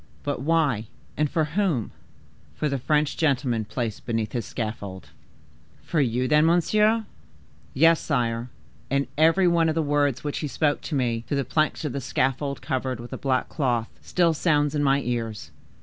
But 0.23 0.41
why 0.41 0.87
and 1.15 1.29
for 1.29 1.45
whom?" 1.45 1.91
"For 2.55 2.67
the 2.67 2.79
French 2.79 3.15
gentleman 3.17 3.65
placed 3.65 4.03
beneath 4.03 4.31
his 4.31 4.47
scaffold." 4.47 5.09
"For 5.83 6.01
you, 6.01 6.27
then, 6.27 6.43
monsieur?" 6.47 7.05
"Yes, 7.75 7.99
sire; 7.99 8.49
and 8.89 9.05
every 9.15 9.47
one 9.47 9.69
of 9.69 9.75
the 9.75 9.83
words 9.83 10.23
which 10.23 10.39
he 10.39 10.47
spoke 10.47 10.81
to 10.81 10.95
me, 10.95 11.23
through 11.27 11.37
the 11.37 11.45
planks 11.45 11.85
of 11.85 11.93
the 11.93 12.01
scaffold 12.01 12.63
covered 12.63 12.99
with 12.99 13.13
a 13.13 13.17
black 13.19 13.47
cloth, 13.47 13.89
still 14.01 14.33
sounds 14.33 14.73
in 14.73 14.81
my 14.81 15.01
ears. 15.01 15.51